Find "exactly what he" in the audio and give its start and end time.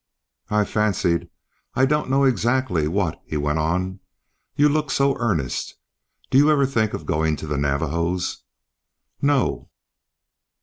2.23-3.37